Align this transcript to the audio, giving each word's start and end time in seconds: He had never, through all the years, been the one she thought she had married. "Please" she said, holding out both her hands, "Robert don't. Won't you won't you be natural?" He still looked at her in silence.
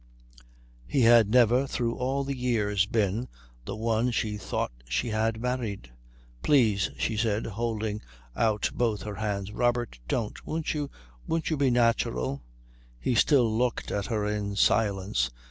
He 0.87 1.01
had 1.01 1.29
never, 1.29 1.67
through 1.67 1.93
all 1.95 2.23
the 2.23 2.35
years, 2.35 2.87
been 2.87 3.27
the 3.65 3.75
one 3.75 4.09
she 4.09 4.35
thought 4.35 4.71
she 4.89 5.09
had 5.09 5.39
married. 5.39 5.91
"Please" 6.41 6.89
she 6.97 7.15
said, 7.15 7.45
holding 7.45 8.01
out 8.35 8.71
both 8.73 9.03
her 9.03 9.13
hands, 9.13 9.51
"Robert 9.51 9.99
don't. 10.07 10.43
Won't 10.43 10.73
you 10.73 10.89
won't 11.27 11.51
you 11.51 11.55
be 11.57 11.69
natural?" 11.69 12.41
He 12.99 13.13
still 13.13 13.55
looked 13.55 13.91
at 13.91 14.07
her 14.07 14.25
in 14.25 14.55
silence. 14.55 15.29